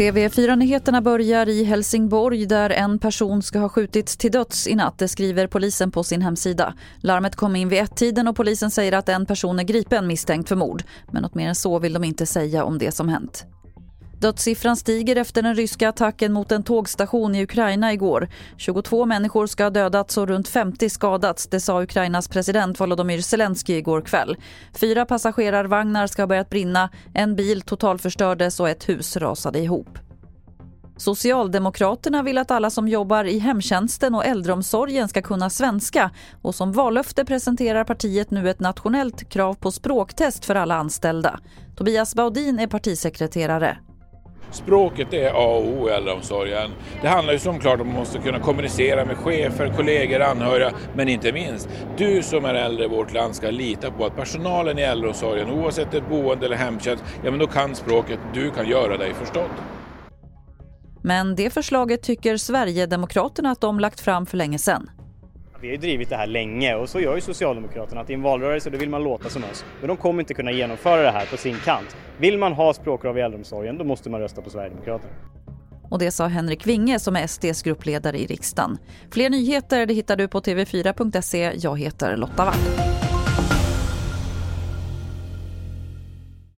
TV4-nyheterna 0.00 1.02
börjar 1.02 1.48
i 1.48 1.64
Helsingborg 1.64 2.46
där 2.46 2.70
en 2.70 2.98
person 2.98 3.42
ska 3.42 3.58
ha 3.58 3.68
skjutits 3.68 4.16
till 4.16 4.30
döds 4.30 4.66
i 4.66 4.74
natt, 4.74 4.98
det 4.98 5.08
skriver 5.08 5.46
polisen 5.46 5.90
på 5.90 6.04
sin 6.04 6.22
hemsida. 6.22 6.74
Larmet 7.00 7.36
kom 7.36 7.56
in 7.56 7.68
vid 7.68 7.78
ett-tiden 7.78 8.28
och 8.28 8.36
polisen 8.36 8.70
säger 8.70 8.92
att 8.92 9.08
en 9.08 9.26
person 9.26 9.58
är 9.58 9.64
gripen 9.64 10.06
misstänkt 10.06 10.48
för 10.48 10.56
mord. 10.56 10.82
Men 11.10 11.22
något 11.22 11.34
mer 11.34 11.48
än 11.48 11.54
så 11.54 11.78
vill 11.78 11.92
de 11.92 12.04
inte 12.04 12.26
säga 12.26 12.64
om 12.64 12.78
det 12.78 12.92
som 12.92 13.08
hänt. 13.08 13.46
Dödssiffran 14.20 14.76
stiger 14.76 15.16
efter 15.16 15.42
den 15.42 15.54
ryska 15.54 15.88
attacken 15.88 16.32
mot 16.32 16.52
en 16.52 16.62
tågstation 16.62 17.34
i 17.34 17.42
Ukraina 17.42 17.92
igår. 17.92 18.28
22 18.56 19.06
människor 19.06 19.46
ska 19.46 19.62
ha 19.62 19.70
dödats 19.70 20.18
och 20.18 20.28
runt 20.28 20.48
50 20.48 20.90
skadats, 20.90 21.46
det 21.46 21.60
sa 21.60 21.82
Ukrainas 21.82 22.28
president 22.28 22.80
Volodymyr 22.80 23.20
Zelensky 23.20 23.74
igår 23.76 24.00
kväll. 24.00 24.36
Fyra 24.80 25.06
passagerarvagnar 25.06 26.06
ska 26.06 26.22
ha 26.22 26.26
börjat 26.26 26.50
brinna, 26.50 26.90
en 27.14 27.36
bil 27.36 27.62
totalförstördes 27.62 28.60
och 28.60 28.68
ett 28.68 28.88
hus 28.88 29.16
rasade 29.16 29.58
ihop. 29.58 29.98
Socialdemokraterna 30.96 32.22
vill 32.22 32.38
att 32.38 32.50
alla 32.50 32.70
som 32.70 32.88
jobbar 32.88 33.24
i 33.24 33.38
hemtjänsten 33.38 34.14
och 34.14 34.24
äldreomsorgen 34.24 35.08
ska 35.08 35.22
kunna 35.22 35.50
svenska 35.50 36.10
och 36.42 36.54
som 36.54 36.72
vallöfte 36.72 37.24
presenterar 37.24 37.84
partiet 37.84 38.30
nu 38.30 38.50
ett 38.50 38.60
nationellt 38.60 39.28
krav 39.28 39.54
på 39.54 39.72
språktest 39.72 40.44
för 40.44 40.54
alla 40.54 40.74
anställda. 40.74 41.40
Tobias 41.76 42.14
Baudin 42.14 42.58
är 42.58 42.66
partisekreterare. 42.66 43.78
Språket 44.50 45.12
är 45.12 45.30
A 45.30 45.56
och 45.56 45.68
O 45.68 45.88
i 45.88 45.92
äldreomsorgen. 45.92 46.70
Det 47.02 47.08
handlar 47.08 47.32
ju 47.32 47.38
såklart 47.38 47.74
om 47.74 47.80
att 47.80 47.86
man 47.86 47.96
måste 47.96 48.18
kunna 48.18 48.38
kommunicera 48.38 49.04
med 49.04 49.16
chefer, 49.16 49.72
kollegor, 49.76 50.20
anhöriga, 50.20 50.72
men 50.94 51.08
inte 51.08 51.32
minst 51.32 51.68
du 51.96 52.22
som 52.22 52.44
är 52.44 52.54
äldre 52.54 52.84
i 52.84 52.88
vårt 52.88 53.12
land 53.12 53.34
ska 53.34 53.50
lita 53.50 53.90
på 53.90 54.04
att 54.04 54.16
personalen 54.16 54.78
i 54.78 54.82
äldreomsorgen, 54.82 55.50
oavsett 55.50 55.94
ett 55.94 56.08
boende 56.08 56.46
eller 56.46 56.56
hemtjänst, 56.56 57.04
ja 57.24 57.30
men 57.30 57.40
då 57.40 57.46
kan 57.46 57.74
språket, 57.74 58.18
du 58.34 58.50
kan 58.50 58.68
göra 58.68 58.96
dig 58.96 59.14
förstådd. 59.14 59.50
Men 61.02 61.36
det 61.36 61.50
förslaget 61.50 62.02
tycker 62.02 62.36
Sverigedemokraterna 62.36 63.50
att 63.50 63.60
de 63.60 63.80
lagt 63.80 64.00
fram 64.00 64.26
för 64.26 64.36
länge 64.36 64.58
sedan. 64.58 64.90
Vi 65.60 65.68
har 65.68 65.72
ju 65.72 65.78
drivit 65.78 66.08
det 66.08 66.16
här 66.16 66.26
länge 66.26 66.74
och 66.74 66.88
så 66.88 67.00
gör 67.00 67.14
ju 67.14 67.20
Socialdemokraterna 67.20 68.00
att 68.00 68.10
i 68.10 68.14
en 68.14 68.22
valrörelse 68.22 68.70
då 68.70 68.78
vill 68.78 68.90
man 68.90 69.04
låta 69.04 69.28
som 69.28 69.44
oss. 69.44 69.64
Men 69.80 69.88
de 69.88 69.96
kommer 69.96 70.22
inte 70.22 70.34
kunna 70.34 70.52
genomföra 70.52 71.02
det 71.02 71.10
här 71.10 71.26
på 71.26 71.36
sin 71.36 71.56
kant. 71.56 71.96
Vill 72.18 72.38
man 72.38 72.52
ha 72.52 72.74
språkkrav 72.74 73.18
i 73.18 73.20
äldreomsorgen 73.20 73.78
då 73.78 73.84
måste 73.84 74.10
man 74.10 74.20
rösta 74.20 74.42
på 74.42 74.50
Sverigedemokraterna. 74.50 75.12
Och 75.90 75.98
det 75.98 76.10
sa 76.10 76.26
Henrik 76.26 76.66
Winge 76.66 76.98
som 76.98 77.16
är 77.16 77.26
SDs 77.26 77.62
gruppledare 77.62 78.18
i 78.18 78.26
riksdagen. 78.26 78.78
Fler 79.10 79.30
nyheter 79.30 79.86
det 79.86 79.94
hittar 79.94 80.16
du 80.16 80.28
på 80.28 80.40
tv4.se. 80.40 81.52
Jag 81.56 81.78
heter 81.78 82.16
Lotta 82.16 82.44
Wall. 82.44 82.89